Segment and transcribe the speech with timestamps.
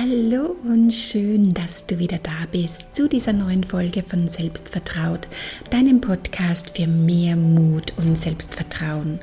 [0.00, 5.28] Hallo und schön, dass du wieder da bist zu dieser neuen Folge von Selbstvertraut,
[5.68, 9.20] deinem Podcast für mehr Mut und Selbstvertrauen.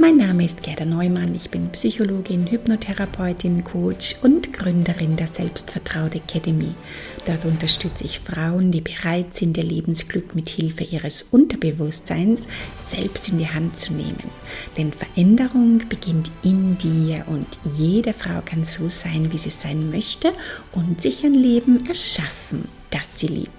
[0.00, 6.72] Mein Name ist Gerda Neumann, ich bin Psychologin, Hypnotherapeutin, Coach und Gründerin der Selbstvertraut Academy.
[7.26, 12.46] Dort unterstütze ich Frauen, die bereit sind, ihr Lebensglück mit Hilfe ihres Unterbewusstseins
[12.76, 14.30] selbst in die Hand zu nehmen.
[14.76, 20.32] Denn Veränderung beginnt in dir und jede Frau kann so sein, wie sie sein möchte
[20.70, 23.57] und sich ein Leben erschaffen, das sie liebt.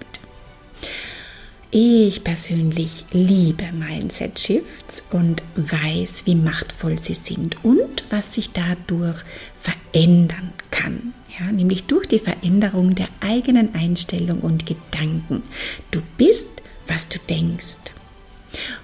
[1.72, 9.22] Ich persönlich liebe Mindset Shifts und weiß, wie machtvoll sie sind und was sich dadurch
[9.54, 11.14] verändern kann.
[11.38, 15.44] Ja, nämlich durch die Veränderung der eigenen Einstellung und Gedanken.
[15.92, 17.78] Du bist, was du denkst.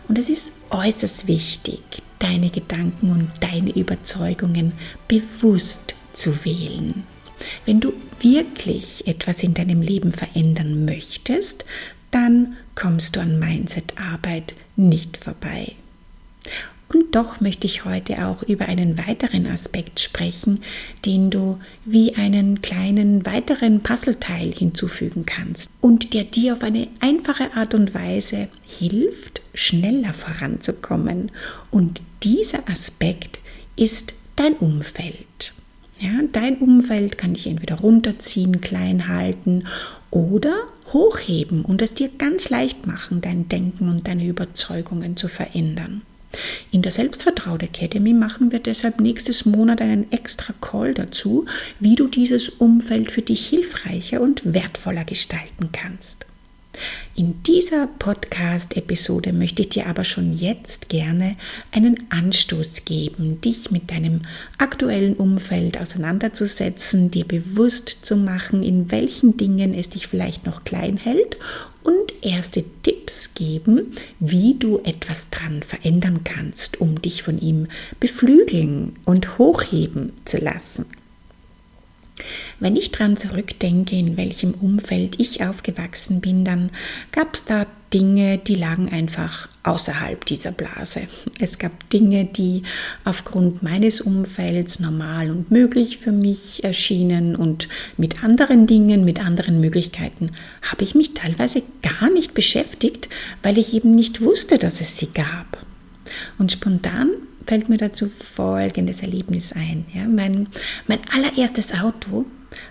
[0.06, 1.82] Und es ist äußerst wichtig,
[2.20, 4.74] deine Gedanken und deine Überzeugungen
[5.08, 7.02] bewusst zu wählen.
[7.64, 11.64] Wenn du wirklich etwas in deinem Leben verändern möchtest,
[12.10, 15.72] dann kommst du an Mindset-Arbeit nicht vorbei.
[16.88, 20.60] Und doch möchte ich heute auch über einen weiteren Aspekt sprechen,
[21.04, 27.54] den du wie einen kleinen weiteren Puzzleteil hinzufügen kannst und der dir auf eine einfache
[27.56, 31.32] Art und Weise hilft, schneller voranzukommen.
[31.72, 33.40] Und dieser Aspekt
[33.74, 35.55] ist dein Umfeld.
[35.98, 39.64] Ja, dein Umfeld kann dich entweder runterziehen, klein halten
[40.10, 40.54] oder
[40.92, 46.02] hochheben und es dir ganz leicht machen, dein Denken und deine Überzeugungen zu verändern.
[46.70, 51.46] In der Selbstvertraut Academy machen wir deshalb nächstes Monat einen extra Call dazu,
[51.80, 56.26] wie du dieses Umfeld für dich hilfreicher und wertvoller gestalten kannst.
[57.14, 61.36] In dieser Podcast-Episode möchte ich dir aber schon jetzt gerne
[61.72, 64.22] einen Anstoß geben, dich mit deinem
[64.58, 70.96] aktuellen Umfeld auseinanderzusetzen, dir bewusst zu machen, in welchen Dingen es dich vielleicht noch klein
[70.96, 71.38] hält
[71.82, 77.68] und erste Tipps geben, wie du etwas dran verändern kannst, um dich von ihm
[78.00, 80.86] beflügeln und hochheben zu lassen.
[82.60, 86.70] Wenn ich daran zurückdenke, in welchem Umfeld ich aufgewachsen bin, dann
[87.12, 91.02] gab es da Dinge, die lagen einfach außerhalb dieser Blase.
[91.38, 92.62] Es gab Dinge, die
[93.04, 99.60] aufgrund meines Umfelds normal und möglich für mich erschienen und mit anderen Dingen, mit anderen
[99.60, 103.08] Möglichkeiten habe ich mich teilweise gar nicht beschäftigt,
[103.42, 105.64] weil ich eben nicht wusste, dass es sie gab.
[106.38, 107.10] Und spontan
[107.46, 109.86] fällt mir dazu folgendes Erlebnis ein.
[109.94, 110.48] Ja, mein,
[110.86, 112.26] mein allererstes Auto,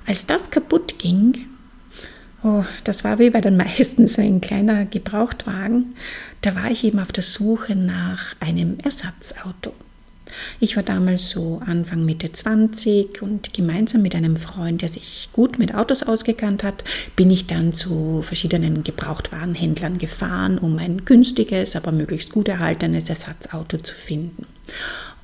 [0.06, 1.46] als das kaputt ging,
[2.44, 5.96] oh, das war wie bei den meisten so ein kleiner Gebrauchtwagen,
[6.42, 9.74] da war ich eben auf der Suche nach einem Ersatzauto.
[10.60, 15.60] Ich war damals so Anfang Mitte 20 und gemeinsam mit einem Freund, der sich gut
[15.60, 16.84] mit Autos ausgekannt hat,
[17.16, 23.78] bin ich dann zu verschiedenen Gebrauchtwarenhändlern gefahren, um ein günstiges, aber möglichst gut erhaltenes Ersatzauto
[23.78, 24.48] zu finden.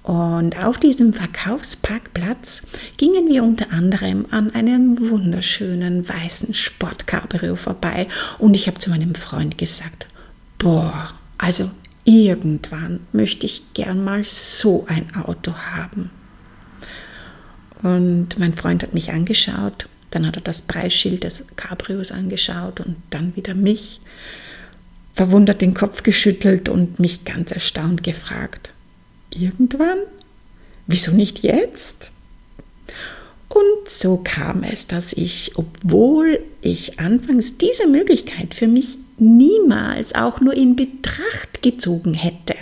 [0.03, 2.63] Und auf diesem Verkaufsparkplatz
[2.97, 8.07] gingen wir unter anderem an einem wunderschönen weißen Sportcabrio vorbei
[8.39, 10.07] und ich habe zu meinem Freund gesagt,
[10.57, 11.69] boah, also
[12.11, 16.09] irgendwann möchte ich gern mal so ein Auto haben.
[17.83, 22.97] Und mein Freund hat mich angeschaut, dann hat er das Preisschild des Cabrios angeschaut und
[23.11, 24.01] dann wieder mich,
[25.16, 28.73] verwundert den Kopf geschüttelt und mich ganz erstaunt gefragt,
[29.33, 30.00] irgendwann?
[30.88, 32.11] Wieso nicht jetzt?
[33.47, 40.41] Und so kam es, dass ich, obwohl ich anfangs diese Möglichkeit für mich niemals auch
[40.41, 42.55] nur in Betracht gezogen hätte.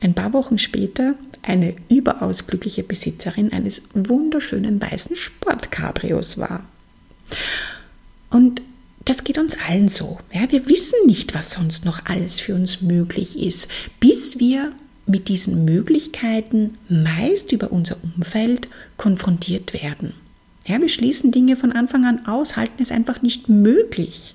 [0.00, 6.64] Ein paar Wochen später eine überaus glückliche Besitzerin eines wunderschönen weißen Sportcabrios war.
[8.30, 8.62] Und
[9.04, 10.18] das geht uns allen so.
[10.32, 14.72] Ja, wir wissen nicht, was sonst noch alles für uns möglich ist, bis wir
[15.06, 20.14] mit diesen Möglichkeiten meist über unser Umfeld konfrontiert werden.
[20.66, 24.34] Ja, wir schließen Dinge von Anfang an aus, halten es einfach nicht möglich.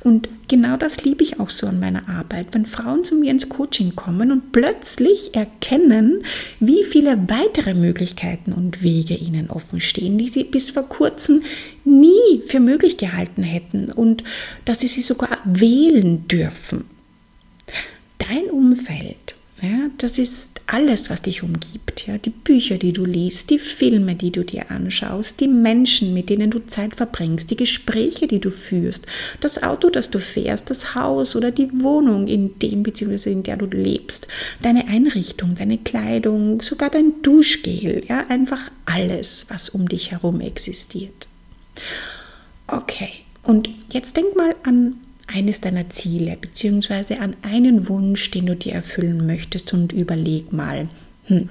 [0.00, 3.48] Und genau das liebe ich auch so an meiner Arbeit, wenn Frauen zu mir ins
[3.48, 6.24] Coaching kommen und plötzlich erkennen,
[6.60, 11.42] wie viele weitere Möglichkeiten und Wege ihnen offen stehen, die sie bis vor kurzem
[11.84, 14.24] nie für möglich gehalten hätten und
[14.64, 16.84] dass sie sie sogar wählen dürfen.
[18.18, 19.16] Dein Umfeld
[19.62, 22.08] Ja, das ist alles, was dich umgibt.
[22.08, 26.30] Ja, die Bücher, die du liest, die Filme, die du dir anschaust, die Menschen, mit
[26.30, 29.06] denen du Zeit verbringst, die Gespräche, die du führst,
[29.40, 33.30] das Auto, das du fährst, das Haus oder die Wohnung, in dem bzw.
[33.30, 34.26] in der du lebst,
[34.62, 41.28] deine Einrichtung, deine Kleidung, sogar dein Duschgel, ja, einfach alles, was um dich herum existiert.
[42.66, 43.10] Okay,
[43.44, 48.72] und jetzt denk mal an eines deiner Ziele beziehungsweise an einen Wunsch, den du dir
[48.72, 50.88] erfüllen möchtest und überleg mal,
[51.24, 51.48] hm,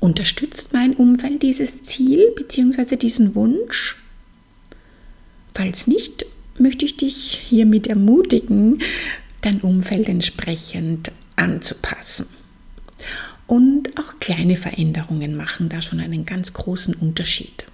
[0.00, 3.96] unterstützt mein Umfeld dieses Ziel beziehungsweise diesen Wunsch?
[5.54, 6.26] Falls nicht,
[6.58, 8.82] möchte ich dich hiermit ermutigen,
[9.42, 12.26] dein Umfeld entsprechend anzupassen.
[13.46, 17.66] Und auch kleine Veränderungen machen da schon einen ganz großen Unterschied.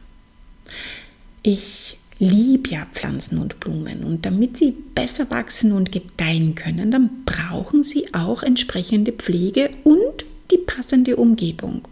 [1.43, 7.25] Ich liebe ja Pflanzen und Blumen und damit sie besser wachsen und gedeihen können, dann
[7.27, 11.83] brauchen sie auch entsprechende Pflege und die passende Umgebung.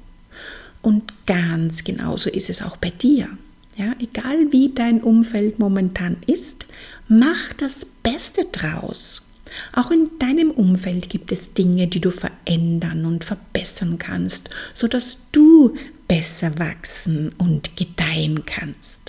[0.82, 3.28] Und ganz genauso ist es auch bei dir.
[3.76, 6.66] Ja, egal wie dein Umfeld momentan ist,
[7.08, 9.26] mach das Beste draus.
[9.72, 15.74] Auch in deinem Umfeld gibt es Dinge, die du verändern und verbessern kannst, sodass du
[16.06, 18.99] besser wachsen und gedeihen kannst.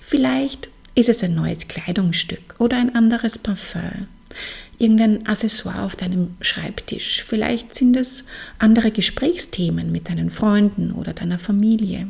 [0.00, 4.08] Vielleicht ist es ein neues Kleidungsstück oder ein anderes Parfum,
[4.78, 7.22] irgendein Accessoire auf deinem Schreibtisch.
[7.22, 8.24] Vielleicht sind es
[8.58, 12.08] andere Gesprächsthemen mit deinen Freunden oder deiner Familie.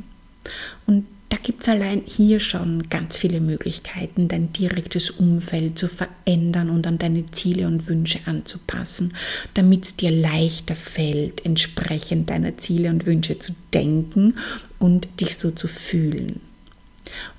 [0.87, 6.71] Und da gibt es allein hier schon ganz viele Möglichkeiten, dein direktes Umfeld zu verändern
[6.71, 9.13] und an deine Ziele und Wünsche anzupassen,
[9.55, 14.37] damit es dir leichter fällt, entsprechend deiner Ziele und Wünsche zu denken
[14.79, 16.43] und dich so zu fühlen.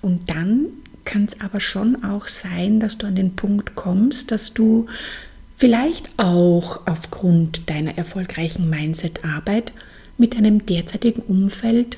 [0.02, 0.68] Und dann
[1.06, 4.88] kann es aber schon auch sein, dass du an den Punkt kommst, dass du
[5.56, 9.74] vielleicht auch aufgrund deiner erfolgreichen Mindset-Arbeit
[10.18, 11.98] mit deinem derzeitigen Umfeld,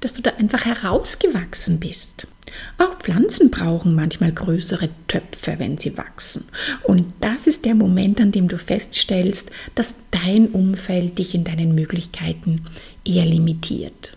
[0.00, 2.26] dass du da einfach herausgewachsen bist.
[2.78, 6.44] Auch Pflanzen brauchen manchmal größere Töpfe, wenn sie wachsen.
[6.84, 11.74] Und das ist der Moment, an dem du feststellst, dass dein Umfeld dich in deinen
[11.74, 12.66] Möglichkeiten
[13.04, 14.16] eher limitiert.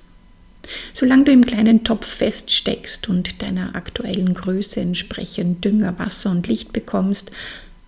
[0.93, 6.73] Solange du im kleinen Topf feststeckst und deiner aktuellen Größe entsprechend Dünger, Wasser und Licht
[6.73, 7.31] bekommst,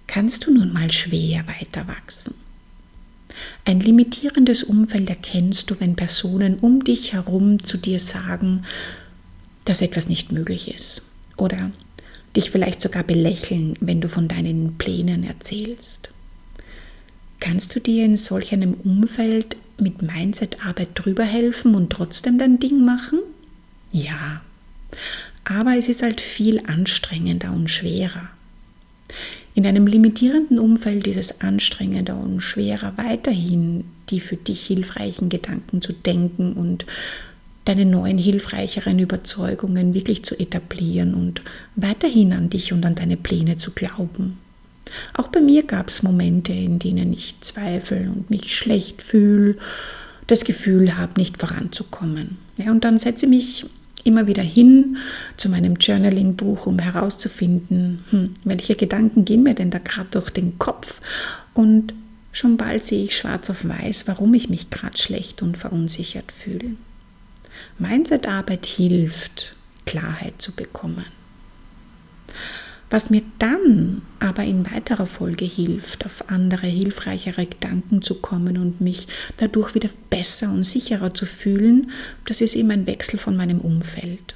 [0.08, 2.34] kannst du nun mal schwer weiter wachsen.
[3.66, 8.66] Ein limitierendes Umfeld erkennst du, wenn Personen um dich herum zu dir sagen,
[9.66, 11.04] dass etwas nicht möglich ist
[11.38, 11.72] oder
[12.36, 16.10] dich vielleicht sogar belächeln, wenn du von deinen Plänen erzählst.
[17.40, 22.84] Kannst du dir in solch einem Umfeld mit Mindset-Arbeit drüber helfen und trotzdem dein Ding
[22.84, 23.20] machen?
[23.92, 24.42] Ja,
[25.44, 28.30] aber es ist halt viel anstrengender und schwerer.
[29.56, 35.82] In einem limitierenden Umfeld ist es anstrengender und schwerer, weiterhin die für dich hilfreichen Gedanken
[35.82, 36.86] zu denken und
[37.66, 41.42] deine neuen hilfreicheren Überzeugungen wirklich zu etablieren und
[41.76, 44.38] weiterhin an dich und an deine Pläne zu glauben.
[45.14, 49.58] Auch bei mir gab es Momente, in denen ich zweifle und mich schlecht fühle,
[50.28, 52.38] das Gefühl habe, nicht voranzukommen.
[52.58, 53.66] Ja, und dann setze ich mich
[54.04, 54.98] immer wieder hin
[55.38, 60.58] zu meinem Journaling-Buch, um herauszufinden, hm, welche Gedanken gehen mir denn da gerade durch den
[60.58, 61.02] Kopf.
[61.54, 61.94] Und
[62.32, 66.76] schon bald sehe ich schwarz auf weiß, warum ich mich gerade schlecht und verunsichert fühle.
[67.78, 69.56] Mindset-Arbeit hilft,
[69.86, 71.06] Klarheit zu bekommen.
[72.90, 78.82] Was mir dann aber in weiterer Folge hilft, auf andere hilfreichere Gedanken zu kommen und
[78.82, 79.08] mich
[79.38, 81.92] dadurch wieder besser und sicherer zu fühlen,
[82.26, 84.36] das ist eben ein Wechsel von meinem Umfeld.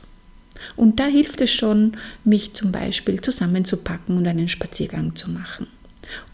[0.75, 5.67] Und da hilft es schon, mich zum Beispiel zusammenzupacken und einen Spaziergang zu machen.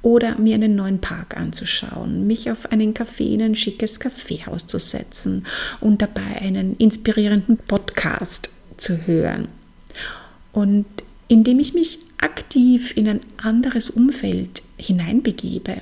[0.01, 4.77] Oder mir einen neuen Park anzuschauen, mich auf einen Café in ein schickes Kaffeehaus zu
[4.77, 5.45] setzen
[5.79, 9.47] und dabei einen inspirierenden Podcast zu hören.
[10.51, 10.85] Und
[11.27, 15.77] indem ich mich aktiv in ein anderes Umfeld hineinbegebe,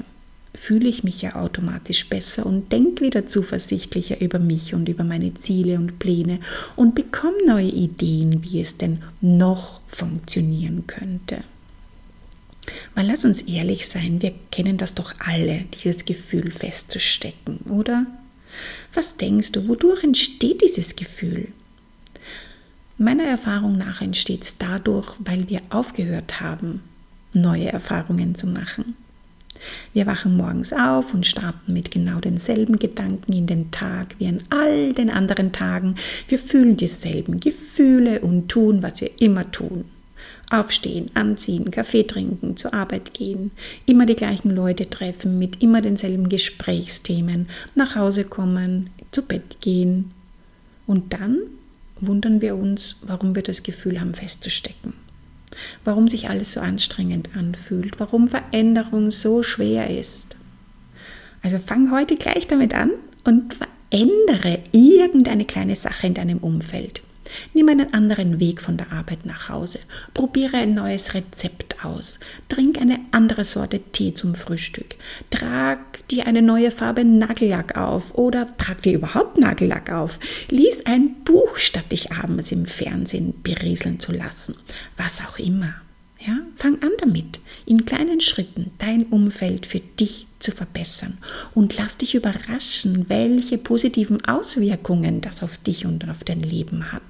[0.54, 5.34] fühle ich mich ja automatisch besser und denke wieder zuversichtlicher über mich und über meine
[5.36, 6.40] Ziele und Pläne
[6.76, 11.44] und bekomme neue Ideen, wie es denn noch funktionieren könnte.
[12.96, 18.08] Weil lass uns ehrlich sein, wir kennen das doch alle, dieses Gefühl festzustecken, oder?
[18.94, 21.50] Was denkst du, wodurch entsteht dieses Gefühl?
[23.00, 26.82] Meiner Erfahrung nach entsteht es dadurch, weil wir aufgehört haben,
[27.32, 28.96] neue Erfahrungen zu machen.
[29.94, 34.42] Wir wachen morgens auf und starten mit genau denselben Gedanken in den Tag wie an
[34.50, 35.96] all den anderen Tagen.
[36.28, 39.86] Wir fühlen dieselben Gefühle und tun, was wir immer tun.
[40.50, 43.52] Aufstehen, anziehen, Kaffee trinken, zur Arbeit gehen,
[43.86, 50.12] immer die gleichen Leute treffen mit immer denselben Gesprächsthemen, nach Hause kommen, zu Bett gehen.
[50.88, 51.38] Und dann
[52.00, 54.94] wundern wir uns, warum wir das Gefühl haben, festzustecken.
[55.84, 60.36] Warum sich alles so anstrengend anfühlt, warum Veränderung so schwer ist.
[61.42, 62.92] Also fang heute gleich damit an
[63.24, 67.02] und verändere irgendeine kleine Sache in deinem Umfeld.
[67.54, 69.80] Nimm einen anderen Weg von der Arbeit nach Hause.
[70.14, 72.20] Probiere ein neues Rezept aus.
[72.50, 74.96] Trink eine andere Sorte Tee zum Frühstück.
[75.30, 80.20] Trag dir eine neue Farbe Nagellack auf oder trag dir überhaupt Nagellack auf.
[80.50, 84.56] Lies ein Buch, statt dich abends im Fernsehen berieseln zu lassen.
[84.96, 85.74] Was auch immer.
[86.20, 91.18] Ja, fang an damit, in kleinen Schritten dein Umfeld für dich zu verbessern
[91.54, 97.02] und lass dich überraschen, welche positiven Auswirkungen das auf dich und auf dein Leben hat.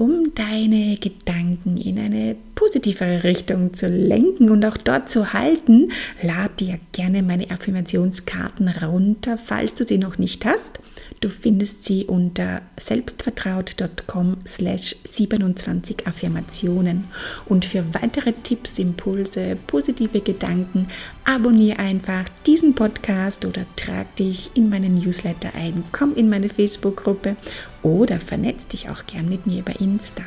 [0.00, 5.92] Um deine Gedanken in eine positivere Richtung zu lenken und auch dort zu halten,
[6.22, 10.80] lad dir gerne meine Affirmationskarten runter, falls du sie noch nicht hast.
[11.20, 17.04] Du findest sie unter selbstvertraut.com slash 27 Affirmationen.
[17.44, 20.88] Und für weitere Tipps, Impulse, positive Gedanken,
[21.26, 25.84] abonniere einfach diesen Podcast oder trag dich in meinen Newsletter ein.
[25.92, 27.36] Komm in meine Facebook-Gruppe
[27.82, 30.22] oder vernetz dich auch gern mit mir über Insta.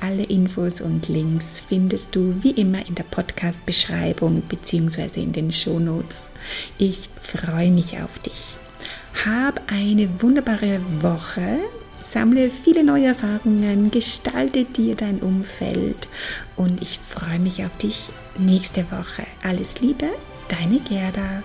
[0.00, 5.22] Alle Infos und Links findest du wie immer in der Podcast-Beschreibung bzw.
[5.22, 6.32] in den Shownotes.
[6.78, 8.56] Ich freue mich auf dich.
[9.24, 11.58] Hab eine wunderbare Woche.
[12.02, 16.08] Sammle viele neue Erfahrungen, gestalte dir dein Umfeld
[16.56, 19.24] und ich freue mich auf dich nächste Woche.
[19.44, 20.08] Alles Liebe,
[20.48, 21.44] deine Gerda.